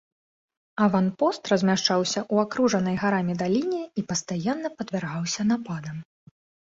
Аванпост 0.85 1.51
размяшчаўся 1.51 2.17
ў 2.33 2.47
акружанай 2.47 2.97
гарамі 3.03 3.35
даліне 3.43 3.83
і 4.03 4.05
пастаянна 4.13 4.69
падвяргаўся 4.81 5.41
нападам. 5.55 5.97